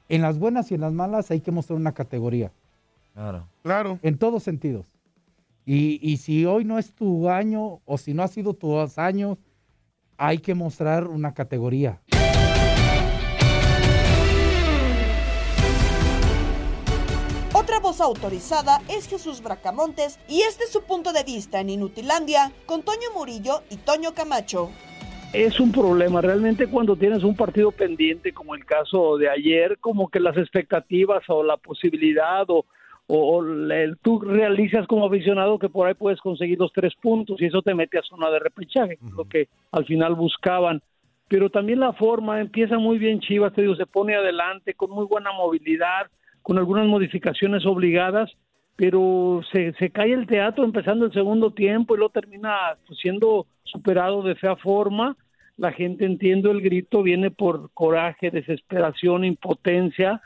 en 0.09 0.23
las 0.23 0.39
buenas 0.39 0.71
y 0.71 0.75
en 0.75 0.81
las 0.81 0.91
malas 0.91 1.31
hay 1.31 1.39
que 1.39 1.51
mostrar 1.51 1.77
una 1.77 1.93
categoría. 1.93 2.51
Claro. 3.13 3.47
Claro. 3.61 3.99
En 4.01 4.17
todos 4.17 4.43
sentidos. 4.43 4.85
Y, 5.65 6.17
si 6.17 6.45
hoy 6.47 6.65
no 6.65 6.79
es 6.79 6.93
tu 6.93 7.29
año 7.29 7.79
o 7.85 7.97
si 7.99 8.15
no 8.15 8.23
ha 8.23 8.27
sido 8.27 8.55
tus 8.55 8.97
años, 8.97 9.37
hay 10.17 10.39
que 10.39 10.55
mostrar 10.55 11.07
una 11.07 11.35
categoría. 11.35 12.01
Otra 17.53 17.79
voz 17.79 18.01
autorizada 18.01 18.81
es 18.87 19.07
Jesús 19.07 19.43
Bracamontes 19.43 20.19
y 20.27 20.41
este 20.41 20.63
es 20.63 20.71
su 20.71 20.81
punto 20.81 21.13
de 21.13 21.23
vista 21.23 21.59
en 21.59 21.69
Inutilandia 21.69 22.51
con 22.65 22.81
Toño 22.81 23.11
Murillo 23.13 23.61
y 23.69 23.77
Toño 23.77 24.15
Camacho. 24.15 24.71
Es 25.31 25.59
un 25.59 25.71
problema, 25.71 26.21
realmente 26.21 26.65
cuando 26.65 26.95
tienes 26.95 27.23
un 27.23 27.35
partido 27.35 27.71
pendiente 27.71 28.33
como 28.33 28.55
el 28.55 28.65
caso 28.65 29.15
de 29.17 29.29
ayer, 29.29 29.77
como 29.79 30.09
que 30.09 30.19
las 30.19 30.35
expectativas 30.35 31.23
o 31.27 31.43
la 31.43 31.55
posibilidad 31.57 32.49
o, 32.49 32.65
o 33.05 33.43
el, 33.43 33.97
tú 34.01 34.19
realizas 34.21 34.87
como 34.87 35.05
aficionado 35.05 35.59
que 35.59 35.69
por 35.69 35.87
ahí 35.87 35.93
puedes 35.93 36.19
conseguir 36.19 36.57
los 36.57 36.73
tres 36.73 36.95
puntos 36.95 37.39
y 37.39 37.45
eso 37.45 37.61
te 37.61 37.75
mete 37.75 37.99
a 37.99 38.01
zona 38.01 38.31
de 38.31 38.39
repechaje, 38.39 38.97
lo 39.15 39.25
que 39.25 39.49
al 39.71 39.85
final 39.85 40.15
buscaban. 40.15 40.81
Pero 41.27 41.51
también 41.51 41.79
la 41.79 41.93
forma, 41.93 42.41
empieza 42.41 42.79
muy 42.79 42.97
bien 42.97 43.19
Chivas, 43.19 43.53
te 43.53 43.61
digo, 43.61 43.75
se 43.75 43.85
pone 43.85 44.15
adelante 44.15 44.73
con 44.73 44.89
muy 44.89 45.05
buena 45.05 45.31
movilidad, 45.31 46.07
con 46.41 46.57
algunas 46.57 46.87
modificaciones 46.87 47.67
obligadas, 47.67 48.31
pero 48.79 49.41
se, 49.51 49.73
cae 49.91 50.13
el 50.13 50.25
teatro 50.25 50.63
empezando 50.63 51.03
el 51.03 51.11
segundo 51.11 51.51
tiempo 51.51 51.95
y 51.95 51.99
lo 51.99 52.07
termina 52.07 52.77
pues, 52.87 52.97
siendo 52.97 53.45
superado 53.65 54.23
de 54.23 54.35
fea 54.35 54.55
forma. 54.55 55.17
La 55.57 55.73
gente 55.73 56.05
entiende 56.05 56.49
el 56.49 56.61
grito, 56.61 57.03
viene 57.03 57.29
por 57.29 57.71
coraje, 57.73 58.31
desesperación, 58.31 59.25
impotencia, 59.25 60.21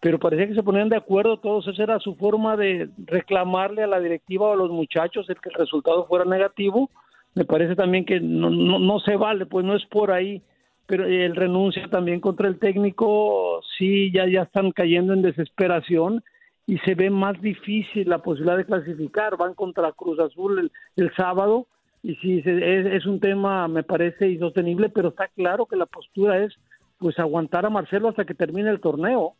pero 0.00 0.18
parecía 0.18 0.48
que 0.48 0.54
se 0.54 0.62
ponían 0.62 0.90
de 0.90 0.98
acuerdo 0.98 1.38
todos. 1.38 1.66
Esa 1.66 1.82
era 1.82 1.98
su 1.98 2.14
forma 2.16 2.58
de 2.58 2.90
reclamarle 3.06 3.84
a 3.84 3.86
la 3.86 4.00
directiva 4.00 4.48
o 4.48 4.52
a 4.52 4.56
los 4.56 4.70
muchachos 4.70 5.30
el 5.30 5.40
que 5.40 5.48
el 5.48 5.54
resultado 5.54 6.06
fuera 6.06 6.26
negativo. 6.26 6.90
Me 7.34 7.46
parece 7.46 7.74
también 7.74 8.04
que 8.04 8.20
no, 8.20 8.50
no, 8.50 8.78
no 8.80 9.00
se 9.00 9.16
vale, 9.16 9.46
pues 9.46 9.64
no 9.64 9.74
es 9.74 9.86
por 9.86 10.12
ahí 10.12 10.42
pero 10.86 11.06
el 11.06 11.34
renuncia 11.34 11.88
también 11.88 12.20
contra 12.20 12.46
el 12.46 12.58
técnico, 12.58 13.62
sí, 13.78 14.12
ya, 14.12 14.28
ya 14.28 14.42
están 14.42 14.70
cayendo 14.70 15.14
en 15.14 15.22
desesperación 15.22 16.22
y 16.66 16.78
se 16.78 16.94
ve 16.94 17.10
más 17.10 17.40
difícil 17.40 18.08
la 18.08 18.18
posibilidad 18.18 18.56
de 18.56 18.64
clasificar. 18.64 19.36
Van 19.36 19.54
contra 19.54 19.92
Cruz 19.92 20.18
Azul 20.18 20.58
el, 20.58 20.72
el 20.96 21.14
sábado 21.14 21.66
y 22.02 22.16
sí, 22.16 22.42
es, 22.44 22.46
es, 22.46 23.06
un 23.06 23.18
tema, 23.18 23.66
me 23.66 23.82
parece, 23.82 24.28
insostenible, 24.28 24.90
pero 24.90 25.08
está 25.08 25.28
claro 25.28 25.64
que 25.64 25.76
la 25.76 25.86
postura 25.86 26.44
es 26.44 26.52
pues 26.98 27.18
aguantar 27.18 27.64
a 27.64 27.70
Marcelo 27.70 28.10
hasta 28.10 28.26
que 28.26 28.34
termine 28.34 28.68
el 28.68 28.80
torneo. 28.80 29.36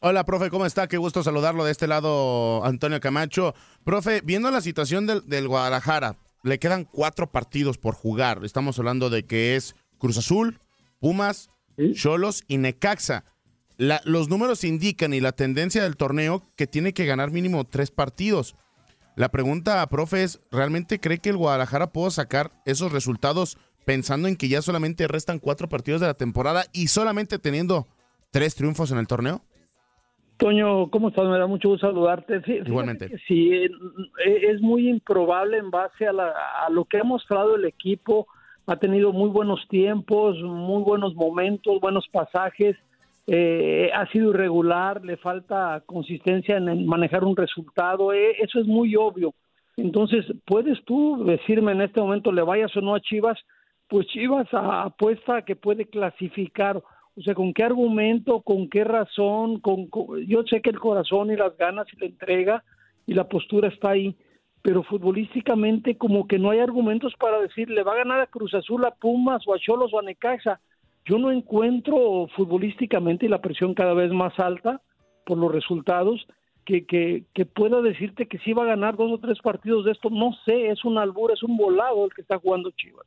Hola, 0.00 0.24
profe, 0.24 0.50
¿cómo 0.50 0.66
está? 0.66 0.86
Qué 0.86 0.98
gusto 0.98 1.22
saludarlo 1.22 1.64
de 1.64 1.72
este 1.72 1.86
lado, 1.86 2.62
Antonio 2.64 3.00
Camacho. 3.00 3.54
Profe, 3.84 4.20
viendo 4.22 4.50
la 4.50 4.60
situación 4.60 5.06
del, 5.06 5.26
del 5.26 5.48
Guadalajara, 5.48 6.16
le 6.42 6.58
quedan 6.58 6.84
cuatro 6.84 7.30
partidos 7.30 7.78
por 7.78 7.94
jugar. 7.94 8.40
Estamos 8.44 8.78
hablando 8.78 9.08
de 9.08 9.24
que 9.24 9.56
es 9.56 9.74
Cruz 9.98 10.18
Azul, 10.18 10.58
Pumas, 10.98 11.50
Cholos 11.94 12.44
y 12.48 12.58
Necaxa. 12.58 13.24
La, 13.80 14.02
los 14.04 14.28
números 14.28 14.62
indican 14.62 15.14
y 15.14 15.20
la 15.20 15.32
tendencia 15.32 15.82
del 15.82 15.96
torneo 15.96 16.42
que 16.54 16.66
tiene 16.66 16.92
que 16.92 17.06
ganar 17.06 17.30
mínimo 17.30 17.64
tres 17.64 17.90
partidos. 17.90 18.54
La 19.16 19.30
pregunta, 19.30 19.86
profe, 19.86 20.22
es, 20.22 20.38
¿realmente 20.52 21.00
cree 21.00 21.16
que 21.16 21.30
el 21.30 21.38
Guadalajara 21.38 21.90
puede 21.90 22.10
sacar 22.10 22.50
esos 22.66 22.92
resultados 22.92 23.56
pensando 23.86 24.28
en 24.28 24.36
que 24.36 24.50
ya 24.50 24.60
solamente 24.60 25.08
restan 25.08 25.38
cuatro 25.38 25.66
partidos 25.70 26.02
de 26.02 26.08
la 26.08 26.12
temporada 26.12 26.64
y 26.74 26.88
solamente 26.88 27.38
teniendo 27.38 27.86
tres 28.30 28.54
triunfos 28.54 28.92
en 28.92 28.98
el 28.98 29.06
torneo? 29.06 29.40
Toño, 30.36 30.90
¿cómo 30.90 31.08
estás? 31.08 31.24
Me 31.24 31.38
da 31.38 31.46
mucho 31.46 31.70
gusto 31.70 31.86
saludarte. 31.86 32.42
Sí, 32.42 32.60
Igualmente. 32.66 33.10
Sí, 33.26 33.50
es 34.26 34.60
muy 34.60 34.90
improbable 34.90 35.56
en 35.56 35.70
base 35.70 36.06
a, 36.06 36.12
la, 36.12 36.34
a 36.66 36.68
lo 36.68 36.84
que 36.84 36.98
ha 36.98 37.04
mostrado 37.04 37.56
el 37.56 37.64
equipo, 37.64 38.26
ha 38.66 38.76
tenido 38.76 39.14
muy 39.14 39.30
buenos 39.30 39.66
tiempos, 39.70 40.36
muy 40.42 40.82
buenos 40.82 41.14
momentos, 41.14 41.80
buenos 41.80 42.06
pasajes, 42.12 42.76
eh, 43.32 43.92
ha 43.94 44.06
sido 44.08 44.30
irregular, 44.30 45.04
le 45.04 45.16
falta 45.16 45.84
consistencia 45.86 46.56
en 46.56 46.84
manejar 46.84 47.22
un 47.22 47.36
resultado, 47.36 48.12
eh, 48.12 48.34
eso 48.40 48.58
es 48.58 48.66
muy 48.66 48.96
obvio. 48.96 49.34
Entonces, 49.76 50.26
¿puedes 50.44 50.84
tú 50.84 51.24
decirme 51.24 51.70
en 51.70 51.82
este 51.82 52.00
momento, 52.00 52.32
le 52.32 52.42
vayas 52.42 52.76
o 52.76 52.80
no 52.80 52.96
a 52.96 53.00
Chivas? 53.00 53.38
Pues 53.88 54.08
Chivas 54.08 54.48
apuesta 54.52 55.42
que 55.42 55.54
puede 55.54 55.84
clasificar, 55.86 56.78
o 56.78 57.22
sea, 57.22 57.36
¿con 57.36 57.54
qué 57.54 57.62
argumento, 57.62 58.40
con 58.40 58.68
qué 58.68 58.82
razón? 58.82 59.60
Con, 59.60 59.86
con, 59.86 60.26
yo 60.26 60.42
sé 60.42 60.60
que 60.60 60.70
el 60.70 60.80
corazón 60.80 61.30
y 61.30 61.36
las 61.36 61.56
ganas 61.56 61.86
y 61.92 62.00
la 62.00 62.06
entrega 62.06 62.64
y 63.06 63.14
la 63.14 63.28
postura 63.28 63.68
está 63.68 63.90
ahí, 63.90 64.16
pero 64.60 64.82
futbolísticamente 64.82 65.96
como 65.96 66.26
que 66.26 66.40
no 66.40 66.50
hay 66.50 66.58
argumentos 66.58 67.14
para 67.16 67.40
decir 67.40 67.70
le 67.70 67.84
va 67.84 67.92
a 67.92 67.98
ganar 67.98 68.20
a 68.20 68.26
Cruz 68.26 68.54
Azul, 68.54 68.84
a 68.84 68.90
Pumas 68.90 69.46
o 69.46 69.54
a 69.54 69.58
Cholos 69.60 69.94
o 69.94 70.00
a 70.00 70.02
Necaxa. 70.02 70.58
Yo 71.04 71.18
no 71.18 71.30
encuentro 71.30 72.28
futbolísticamente 72.36 73.26
y 73.26 73.28
la 73.28 73.40
presión 73.40 73.74
cada 73.74 73.94
vez 73.94 74.12
más 74.12 74.38
alta 74.38 74.80
por 75.24 75.38
los 75.38 75.52
resultados 75.52 76.26
que, 76.64 76.86
que, 76.86 77.24
que 77.34 77.46
pueda 77.46 77.80
decirte 77.80 78.26
que 78.26 78.38
sí 78.38 78.52
va 78.52 78.64
a 78.64 78.66
ganar 78.66 78.96
dos 78.96 79.12
o 79.12 79.18
tres 79.18 79.38
partidos 79.42 79.84
de 79.84 79.92
esto. 79.92 80.10
No 80.10 80.32
sé, 80.44 80.68
es 80.68 80.84
un 80.84 80.98
albur, 80.98 81.32
es 81.32 81.42
un 81.42 81.56
volado 81.56 82.04
el 82.04 82.14
que 82.14 82.22
está 82.22 82.38
jugando 82.38 82.70
Chivas. 82.72 83.06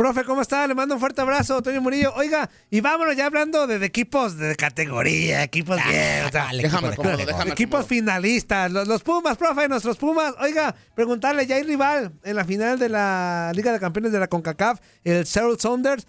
Profe, 0.00 0.24
¿cómo 0.24 0.40
está? 0.40 0.66
Le 0.66 0.74
mando 0.74 0.94
un 0.94 1.00
fuerte 1.00 1.20
abrazo, 1.20 1.60
Toño 1.60 1.82
Murillo. 1.82 2.14
Oiga, 2.16 2.48
y 2.70 2.80
vámonos 2.80 3.16
ya 3.16 3.26
hablando 3.26 3.66
de, 3.66 3.78
de 3.78 3.84
equipos 3.84 4.38
de 4.38 4.56
categoría, 4.56 5.42
equipos 5.42 5.76
Ah, 5.78 5.88
bien, 5.90 6.24
o 6.24 6.30
sea, 6.30 6.44
dale, 6.46 6.62
déjame 6.62 7.50
equipos 7.50 7.86
finalistas, 7.86 8.72
los, 8.72 8.88
los 8.88 9.02
Pumas, 9.02 9.36
profe, 9.36 9.68
nuestros 9.68 9.98
Pumas. 9.98 10.34
Oiga, 10.40 10.74
preguntarle, 10.94 11.46
ya 11.46 11.56
hay 11.56 11.64
rival 11.64 12.12
en 12.24 12.36
la 12.36 12.46
final 12.46 12.78
de 12.78 12.88
la 12.88 13.52
Liga 13.54 13.72
de 13.72 13.80
Campeones 13.80 14.12
de 14.12 14.20
la 14.20 14.28
CONCACAF, 14.28 14.80
el 15.04 15.26
Seattle 15.26 15.56
Saunders. 15.58 16.06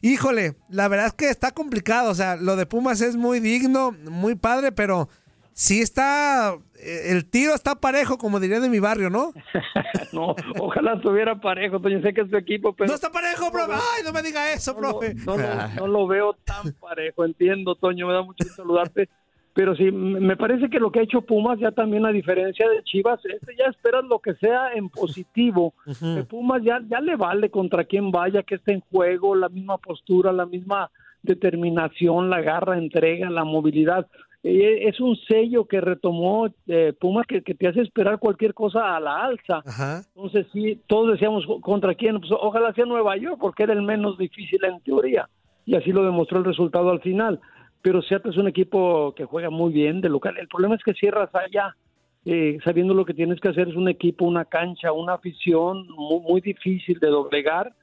Híjole, 0.00 0.56
la 0.68 0.88
verdad 0.88 1.06
es 1.06 1.12
que 1.14 1.28
está 1.28 1.50
complicado, 1.50 2.10
o 2.10 2.14
sea, 2.14 2.36
lo 2.36 2.56
de 2.56 2.66
Pumas 2.66 3.00
es 3.00 3.16
muy 3.16 3.40
digno, 3.40 3.92
muy 3.92 4.34
padre, 4.34 4.72
pero 4.72 5.08
sí 5.52 5.80
está, 5.80 6.54
eh, 6.78 7.06
el 7.10 7.28
tiro 7.28 7.54
está 7.54 7.74
parejo, 7.76 8.18
como 8.18 8.40
diría 8.40 8.60
de 8.60 8.68
mi 8.68 8.80
barrio, 8.80 9.10
¿no? 9.10 9.32
no, 10.12 10.34
ojalá 10.58 10.94
estuviera 10.94 11.40
parejo, 11.40 11.80
Toño, 11.80 12.00
sé 12.02 12.12
que 12.14 12.22
es 12.22 12.30
tu 12.30 12.36
equipo, 12.36 12.74
pero... 12.74 12.88
No 12.88 12.94
está 12.94 13.10
parejo, 13.10 13.50
profe. 13.50 13.72
Ay, 13.72 14.04
no 14.04 14.12
me 14.12 14.22
diga 14.22 14.52
eso, 14.52 14.76
profe. 14.76 15.14
No, 15.14 15.36
no, 15.36 15.54
no, 15.54 15.68
no 15.74 15.86
lo 15.86 16.06
veo 16.06 16.34
tan 16.44 16.72
parejo, 16.72 17.24
entiendo, 17.24 17.74
Toño, 17.74 18.06
me 18.06 18.14
da 18.14 18.22
mucho 18.22 18.44
gusto 18.44 18.62
saludarte. 18.62 19.08
Pero 19.54 19.76
sí, 19.76 19.90
me 19.90 20.36
parece 20.36 20.70
que 20.70 20.80
lo 20.80 20.90
que 20.90 21.00
ha 21.00 21.02
hecho 21.02 21.20
Pumas 21.20 21.58
ya 21.58 21.72
también, 21.72 22.06
a 22.06 22.12
diferencia 22.12 22.66
de 22.68 22.82
Chivas, 22.84 23.20
este 23.26 23.54
ya 23.56 23.66
esperas 23.66 24.04
lo 24.04 24.18
que 24.18 24.34
sea 24.34 24.72
en 24.74 24.88
positivo. 24.88 25.74
Que 26.16 26.24
Pumas 26.24 26.62
ya, 26.62 26.80
ya 26.88 27.00
le 27.00 27.16
vale 27.16 27.50
contra 27.50 27.84
quien 27.84 28.10
vaya, 28.10 28.42
que 28.42 28.56
esté 28.56 28.72
en 28.72 28.80
juego, 28.80 29.34
la 29.34 29.48
misma 29.48 29.78
postura, 29.78 30.32
la 30.32 30.46
misma 30.46 30.90
determinación, 31.22 32.30
la 32.30 32.40
garra, 32.40 32.78
entrega, 32.78 33.30
la 33.30 33.44
movilidad. 33.44 34.06
Eh, 34.42 34.88
es 34.88 34.98
un 35.00 35.16
sello 35.16 35.66
que 35.66 35.80
retomó 35.80 36.48
eh, 36.66 36.92
Pumas 36.98 37.26
que, 37.26 37.42
que 37.42 37.54
te 37.54 37.68
hace 37.68 37.82
esperar 37.82 38.18
cualquier 38.18 38.54
cosa 38.54 38.96
a 38.96 39.00
la 39.00 39.24
alza. 39.24 39.62
Ajá. 39.64 40.02
Entonces 40.14 40.46
sí, 40.52 40.80
todos 40.86 41.12
decíamos 41.12 41.46
contra 41.60 41.94
quién, 41.94 42.18
pues 42.18 42.32
ojalá 42.32 42.72
sea 42.72 42.86
Nueva 42.86 43.16
York 43.16 43.38
porque 43.40 43.64
era 43.64 43.74
el 43.74 43.82
menos 43.82 44.18
difícil 44.18 44.64
en 44.64 44.80
teoría 44.80 45.28
y 45.64 45.76
así 45.76 45.92
lo 45.92 46.04
demostró 46.04 46.38
el 46.38 46.44
resultado 46.44 46.90
al 46.90 47.00
final. 47.00 47.40
Pero 47.82 48.00
Seattle 48.00 48.30
es 48.30 48.36
un 48.36 48.48
equipo 48.48 49.12
que 49.14 49.24
juega 49.24 49.50
muy 49.50 49.72
bien 49.72 50.00
de 50.00 50.08
local. 50.08 50.36
El 50.38 50.48
problema 50.48 50.76
es 50.76 50.82
que 50.84 50.94
cierras 50.94 51.34
allá, 51.34 51.76
eh, 52.24 52.58
sabiendo 52.64 52.94
lo 52.94 53.04
que 53.04 53.14
tienes 53.14 53.40
que 53.40 53.48
hacer 53.48 53.68
es 53.68 53.74
un 53.74 53.88
equipo, 53.88 54.24
una 54.24 54.44
cancha, 54.44 54.92
una 54.92 55.14
afición 55.14 55.88
muy, 55.88 56.40
difícil 56.40 57.00
de 57.00 57.08
doblegar. 57.08 57.74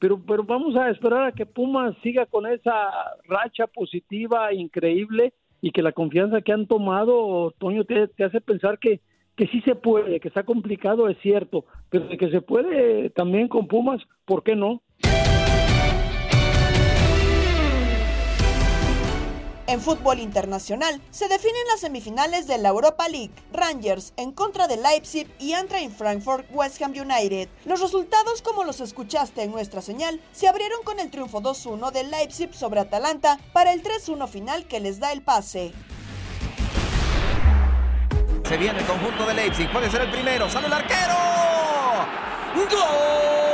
Pero, 0.00 0.20
pero 0.26 0.42
vamos 0.42 0.76
a 0.76 0.90
esperar 0.90 1.24
a 1.24 1.32
que 1.32 1.46
Pumas 1.46 1.94
siga 2.02 2.26
con 2.26 2.46
esa 2.46 2.90
racha 3.28 3.68
positiva 3.68 4.52
increíble 4.52 5.32
y 5.62 5.70
que 5.70 5.82
la 5.82 5.92
confianza 5.92 6.42
que 6.42 6.52
han 6.52 6.66
tomado, 6.66 7.54
Toño, 7.58 7.84
te, 7.84 8.08
te 8.08 8.24
hace 8.24 8.40
pensar 8.40 8.78
que, 8.78 9.00
que 9.36 9.46
sí 9.46 9.60
se 9.62 9.76
puede, 9.76 10.20
que 10.20 10.28
está 10.28 10.42
complicado, 10.42 11.08
es 11.08 11.16
cierto, 11.22 11.64
pero 11.90 12.08
que 12.08 12.28
se 12.28 12.40
puede 12.40 13.10
también 13.10 13.48
con 13.48 13.66
Pumas, 13.66 14.02
¿por 14.24 14.42
qué 14.42 14.56
no? 14.56 14.82
En 19.66 19.80
fútbol 19.80 20.18
internacional 20.18 21.00
se 21.10 21.26
definen 21.26 21.66
las 21.70 21.80
semifinales 21.80 22.46
de 22.46 22.58
la 22.58 22.68
Europa 22.68 23.08
League. 23.08 23.32
Rangers 23.50 24.12
en 24.18 24.32
contra 24.32 24.68
de 24.68 24.76
Leipzig 24.76 25.26
y 25.38 25.54
Eintracht 25.54 25.96
Frankfurt 25.96 26.46
West 26.50 26.82
Ham 26.82 26.92
United. 26.92 27.48
Los 27.64 27.80
resultados, 27.80 28.42
como 28.42 28.64
los 28.64 28.80
escuchaste 28.80 29.42
en 29.42 29.52
nuestra 29.52 29.80
señal, 29.80 30.20
se 30.32 30.48
abrieron 30.48 30.82
con 30.84 31.00
el 31.00 31.10
triunfo 31.10 31.40
2-1 31.40 31.92
de 31.92 32.04
Leipzig 32.04 32.54
sobre 32.54 32.80
Atalanta 32.80 33.38
para 33.54 33.72
el 33.72 33.82
3-1 33.82 34.28
final 34.28 34.66
que 34.66 34.80
les 34.80 35.00
da 35.00 35.12
el 35.12 35.22
pase. 35.22 35.72
Se 38.46 38.56
viene 38.58 38.78
el 38.78 38.86
conjunto 38.86 39.24
de 39.24 39.32
Leipzig. 39.32 39.72
Puede 39.72 39.90
ser 39.90 40.02
el 40.02 40.10
primero. 40.10 40.50
Sale 40.50 40.66
el 40.66 40.72
arquero. 40.74 41.14
¡Gol! 42.54 43.53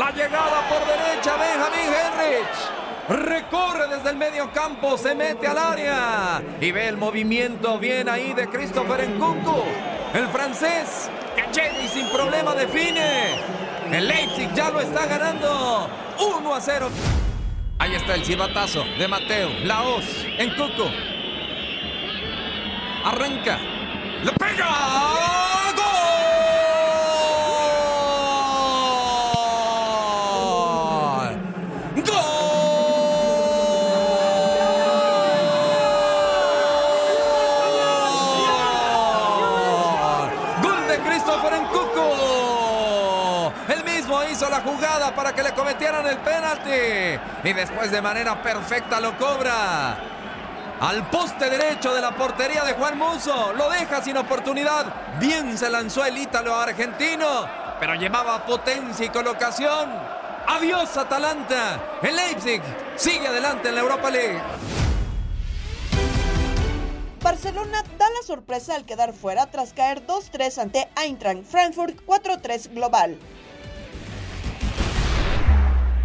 La 0.00 0.12
llegada 0.12 0.66
por 0.66 0.80
derecha 0.86 1.36
Benjamin 1.36 1.92
Henrich. 1.92 3.26
Recorre 3.26 3.86
desde 3.86 4.08
el 4.08 4.16
medio 4.16 4.50
campo, 4.50 4.96
se 4.96 5.14
mete 5.14 5.46
al 5.46 5.58
área 5.58 6.42
y 6.58 6.72
ve 6.72 6.88
el 6.88 6.96
movimiento 6.96 7.78
bien 7.78 8.08
ahí 8.08 8.32
de 8.32 8.48
Christopher 8.48 9.06
Nkunku. 9.10 9.62
El 10.14 10.26
francés, 10.28 11.10
que 11.36 11.84
y 11.84 11.88
sin 11.88 12.08
problema 12.08 12.54
define. 12.54 13.42
El 13.92 14.08
Leipzig 14.08 14.50
ya 14.54 14.70
lo 14.70 14.80
está 14.80 15.04
ganando 15.04 15.90
1 16.18 16.54
a 16.54 16.60
0. 16.62 16.88
Ahí 17.78 17.94
está 17.94 18.14
el 18.14 18.24
silbatazo 18.24 18.84
de 18.98 19.06
Mateo, 19.06 19.50
Laos, 19.64 20.06
Nkunku. 20.38 20.88
Arranca, 23.04 23.58
cometieran 45.70 46.06
el 46.06 46.18
penalti. 46.18 47.48
Y 47.48 47.52
después 47.52 47.90
de 47.90 48.02
manera 48.02 48.42
perfecta 48.42 49.00
lo 49.00 49.16
cobra. 49.16 49.96
Al 50.80 51.08
poste 51.10 51.48
derecho 51.48 51.94
de 51.94 52.00
la 52.00 52.10
portería 52.12 52.64
de 52.64 52.72
Juan 52.72 52.98
Muso. 52.98 53.52
Lo 53.52 53.70
deja 53.70 54.02
sin 54.02 54.16
oportunidad. 54.16 54.86
Bien 55.20 55.56
se 55.56 55.70
lanzó 55.70 56.04
el 56.04 56.18
ítalo 56.18 56.56
argentino. 56.56 57.46
Pero 57.78 57.94
llevaba 57.94 58.44
potencia 58.44 59.06
y 59.06 59.10
colocación. 59.10 59.90
Adiós 60.48 60.96
Atalanta. 60.96 61.98
El 62.02 62.16
Leipzig 62.16 62.62
sigue 62.96 63.28
adelante 63.28 63.68
en 63.68 63.74
la 63.76 63.80
Europa 63.82 64.10
League. 64.10 64.40
Barcelona 67.22 67.84
da 67.98 68.06
la 68.08 68.26
sorpresa 68.26 68.74
al 68.74 68.86
quedar 68.86 69.12
fuera 69.12 69.46
tras 69.46 69.72
caer 69.74 70.04
2-3 70.06 70.58
ante 70.62 70.88
Eintracht 70.96 71.44
Frankfurt 71.44 72.04
4-3 72.06 72.74
global. 72.74 73.18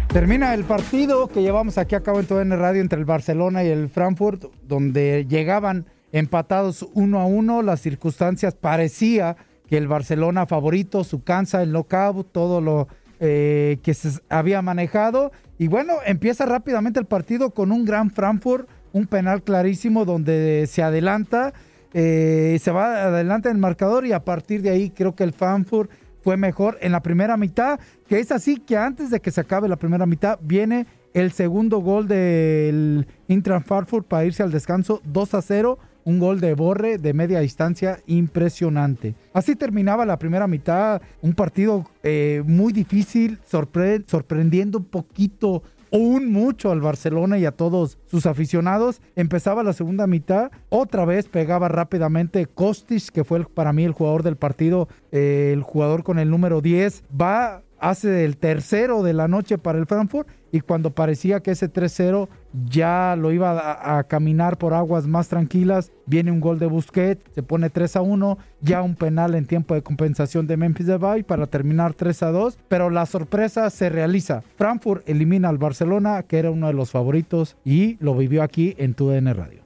Termina 0.08 0.54
el 0.54 0.64
partido 0.64 1.28
que 1.28 1.42
llevamos 1.42 1.76
aquí 1.78 1.94
a 1.94 2.00
cabo 2.00 2.20
en 2.20 2.26
TUDN 2.26 2.58
Radio 2.58 2.80
entre 2.80 2.98
el 2.98 3.04
Barcelona 3.04 3.64
y 3.64 3.68
el 3.68 3.88
Frankfurt, 3.90 4.44
donde 4.66 5.26
llegaban 5.28 5.86
empatados 6.12 6.86
uno 6.94 7.20
a 7.20 7.26
uno. 7.26 7.62
Las 7.62 7.80
circunstancias 7.80 8.54
parecía 8.54 9.36
que 9.68 9.76
el 9.76 9.88
Barcelona 9.88 10.46
favorito, 10.46 11.04
su 11.04 11.22
cansa, 11.22 11.62
el 11.62 11.72
knockout, 11.72 12.32
todo 12.32 12.60
lo 12.60 12.88
eh, 13.20 13.78
que 13.82 13.94
se 13.94 14.20
había 14.28 14.62
manejado. 14.62 15.32
Y 15.58 15.68
bueno, 15.68 15.94
empieza 16.06 16.46
rápidamente 16.46 17.00
el 17.00 17.06
partido 17.06 17.50
con 17.50 17.72
un 17.72 17.84
gran 17.84 18.10
Frankfurt, 18.10 18.68
un 18.92 19.06
penal 19.06 19.42
clarísimo 19.42 20.04
donde 20.04 20.66
se 20.66 20.82
adelanta, 20.82 21.52
eh, 21.92 22.58
se 22.62 22.70
va 22.70 23.04
adelante 23.04 23.50
el 23.50 23.58
marcador 23.58 24.06
y 24.06 24.12
a 24.12 24.24
partir 24.24 24.62
de 24.62 24.70
ahí 24.70 24.90
creo 24.90 25.14
que 25.14 25.24
el 25.24 25.32
Frankfurt 25.32 25.90
fue 26.26 26.36
mejor 26.36 26.76
en 26.80 26.90
la 26.90 27.04
primera 27.04 27.36
mitad, 27.36 27.78
que 28.08 28.18
es 28.18 28.32
así 28.32 28.56
que 28.56 28.76
antes 28.76 29.10
de 29.10 29.20
que 29.20 29.30
se 29.30 29.40
acabe 29.40 29.68
la 29.68 29.76
primera 29.76 30.06
mitad 30.06 30.40
viene 30.42 30.84
el 31.14 31.30
segundo 31.30 31.78
gol 31.78 32.08
del 32.08 33.06
Intran 33.28 33.62
Frankfurt 33.62 34.08
para 34.08 34.24
irse 34.24 34.42
al 34.42 34.50
descanso 34.50 35.00
2 35.04 35.34
a 35.34 35.40
0, 35.40 35.78
un 36.02 36.18
gol 36.18 36.40
de 36.40 36.54
Borre 36.54 36.98
de 36.98 37.14
media 37.14 37.38
distancia 37.38 38.00
impresionante. 38.08 39.14
Así 39.32 39.54
terminaba 39.54 40.04
la 40.04 40.18
primera 40.18 40.48
mitad, 40.48 41.00
un 41.22 41.32
partido 41.32 41.88
eh, 42.02 42.42
muy 42.44 42.72
difícil, 42.72 43.38
sorprendiendo 43.44 44.78
un 44.78 44.86
poquito 44.86 45.62
un 45.90 46.30
mucho 46.30 46.70
al 46.70 46.80
Barcelona 46.80 47.38
y 47.38 47.44
a 47.44 47.52
todos 47.52 47.98
sus 48.06 48.26
aficionados. 48.26 49.00
Empezaba 49.14 49.62
la 49.62 49.72
segunda 49.72 50.06
mitad, 50.06 50.50
otra 50.68 51.04
vez 51.04 51.28
pegaba 51.28 51.68
rápidamente 51.68 52.46
Kostic, 52.46 53.10
que 53.10 53.24
fue 53.24 53.44
para 53.44 53.72
mí 53.72 53.84
el 53.84 53.92
jugador 53.92 54.22
del 54.22 54.36
partido, 54.36 54.88
eh, 55.12 55.50
el 55.52 55.62
jugador 55.62 56.02
con 56.02 56.18
el 56.18 56.30
número 56.30 56.60
10, 56.60 57.04
va 57.20 57.62
hace 57.78 58.24
el 58.24 58.36
tercero 58.36 59.02
de 59.02 59.12
la 59.12 59.28
noche 59.28 59.58
para 59.58 59.78
el 59.78 59.86
Frankfurt 59.86 60.28
y 60.52 60.60
cuando 60.60 60.90
parecía 60.90 61.40
que 61.40 61.50
ese 61.50 61.70
3-0 61.70 62.28
ya 62.68 63.16
lo 63.16 63.32
iba 63.32 63.98
a, 63.98 64.04
caminar 64.04 64.56
por 64.56 64.72
aguas 64.72 65.06
más 65.06 65.28
tranquilas, 65.28 65.92
viene 66.06 66.30
un 66.30 66.40
gol 66.40 66.58
de 66.58 66.66
Busquets, 66.66 67.22
se 67.34 67.42
pone 67.42 67.68
3 67.68 67.96
1, 67.96 68.38
ya 68.62 68.82
un 68.82 68.94
penal 68.94 69.34
en 69.34 69.46
tiempo 69.46 69.74
de 69.74 69.82
compensación 69.82 70.46
de 70.46 70.56
Memphis 70.56 70.86
Depay 70.86 71.22
para 71.24 71.46
terminar 71.46 71.94
3 71.94 72.20
2, 72.20 72.58
pero 72.68 72.90
la 72.90 73.06
sorpresa 73.06 73.68
se 73.70 73.90
realiza. 73.90 74.42
Frankfurt 74.56 75.08
elimina 75.08 75.48
al 75.48 75.58
Barcelona, 75.58 76.22
que 76.22 76.38
era 76.38 76.50
uno 76.50 76.68
de 76.68 76.72
los 76.72 76.90
favoritos 76.90 77.56
y 77.64 77.96
lo 78.00 78.14
vivió 78.14 78.42
aquí 78.42 78.74
en 78.78 78.94
TUDN 78.94 79.34
Radio. 79.34 79.65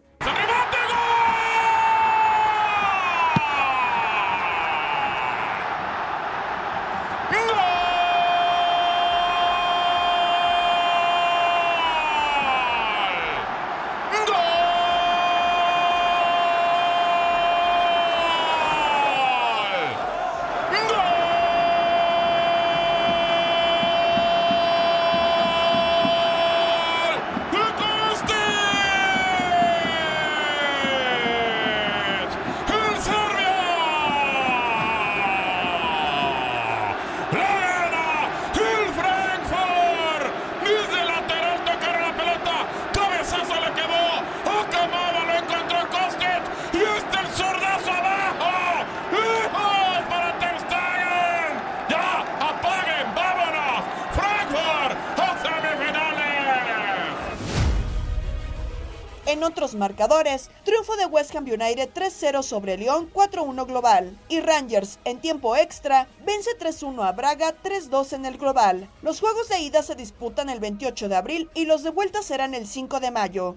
Marcadores, 59.74 60.50
triunfo 60.64 60.96
de 60.96 61.06
West 61.06 61.34
Ham 61.34 61.44
United 61.44 61.88
3-0 61.94 62.42
sobre 62.42 62.76
León 62.76 63.10
4-1 63.12 63.66
global 63.66 64.18
y 64.28 64.40
Rangers 64.40 64.98
en 65.04 65.18
tiempo 65.18 65.56
extra 65.56 66.06
vence 66.26 66.50
3-1 66.58 67.06
a 67.06 67.12
Braga 67.12 67.54
3-2 67.62 68.12
en 68.12 68.26
el 68.26 68.36
global. 68.36 68.90
Los 69.00 69.20
juegos 69.20 69.48
de 69.48 69.60
ida 69.60 69.82
se 69.82 69.94
disputan 69.94 70.50
el 70.50 70.60
28 70.60 71.08
de 71.08 71.16
abril 71.16 71.50
y 71.54 71.64
los 71.64 71.82
de 71.82 71.90
vuelta 71.90 72.22
serán 72.22 72.54
el 72.54 72.66
5 72.66 73.00
de 73.00 73.10
mayo. 73.10 73.56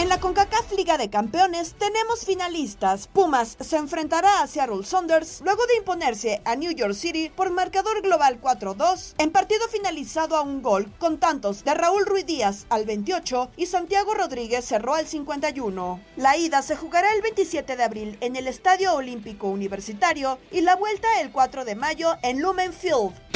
En 0.00 0.08
la 0.08 0.18
CONCACAF 0.18 0.72
Liga 0.78 0.96
de 0.96 1.10
Campeones 1.10 1.74
tenemos 1.74 2.24
finalistas. 2.24 3.06
Pumas 3.06 3.58
se 3.60 3.76
enfrentará 3.76 4.40
a 4.40 4.46
Seattle 4.46 4.82
Saunders 4.82 5.42
luego 5.44 5.66
de 5.66 5.76
imponerse 5.76 6.40
a 6.46 6.56
New 6.56 6.72
York 6.72 6.94
City 6.94 7.28
por 7.28 7.50
marcador 7.50 8.00
global 8.00 8.40
4-2 8.40 9.12
en 9.18 9.30
partido 9.30 9.68
finalizado 9.68 10.36
a 10.36 10.40
un 10.40 10.62
gol 10.62 10.90
con 10.98 11.18
tantos 11.18 11.64
de 11.64 11.74
Raúl 11.74 12.06
Ruiz 12.06 12.24
Díaz 12.24 12.64
al 12.70 12.86
28 12.86 13.50
y 13.58 13.66
Santiago 13.66 14.14
Rodríguez 14.14 14.64
cerró 14.64 14.94
al 14.94 15.06
51. 15.06 16.00
La 16.16 16.38
ida 16.38 16.62
se 16.62 16.76
jugará 16.76 17.12
el 17.12 17.20
27 17.20 17.76
de 17.76 17.82
abril 17.84 18.16
en 18.22 18.36
el 18.36 18.48
Estadio 18.48 18.94
Olímpico 18.94 19.48
Universitario 19.48 20.38
y 20.50 20.62
la 20.62 20.76
vuelta 20.76 21.20
el 21.20 21.30
4 21.30 21.66
de 21.66 21.74
mayo 21.74 22.16
en 22.22 22.40
Lumen 22.40 22.72
Field. 22.72 23.29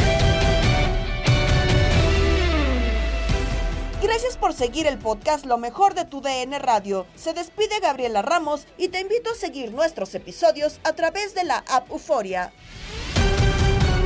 Gracias 4.02 4.36
por 4.36 4.52
seguir 4.52 4.86
el 4.86 4.98
podcast 4.98 5.46
Lo 5.46 5.58
mejor 5.58 5.94
de 5.94 6.04
tu 6.04 6.20
DN 6.20 6.58
Radio. 6.58 7.06
Se 7.14 7.32
despide 7.32 7.80
Gabriela 7.80 8.22
Ramos 8.22 8.66
y 8.76 8.88
te 8.88 9.00
invito 9.00 9.30
a 9.30 9.34
seguir 9.34 9.72
nuestros 9.72 10.14
episodios 10.14 10.80
a 10.84 10.92
través 10.92 11.34
de 11.34 11.44
la 11.44 11.64
app 11.70 11.90
Euforia. 11.90 12.52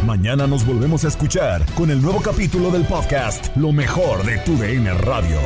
Mañana 0.05 0.46
nos 0.46 0.64
volvemos 0.64 1.05
a 1.05 1.09
escuchar 1.09 1.64
con 1.74 1.90
el 1.90 2.01
nuevo 2.01 2.22
capítulo 2.22 2.70
del 2.70 2.85
podcast 2.85 3.55
Lo 3.57 3.72
mejor 3.72 4.24
de 4.24 4.38
tu 4.38 4.57
DN 4.57 4.92
Radio. 4.94 5.38